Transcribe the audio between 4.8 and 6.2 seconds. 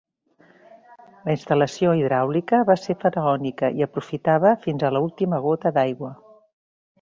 a l'última gota d'aigua.